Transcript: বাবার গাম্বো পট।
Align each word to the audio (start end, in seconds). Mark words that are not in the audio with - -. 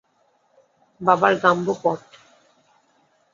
বাবার 1.01 1.33
গাম্বো 1.43 1.73
পট। 1.83 2.01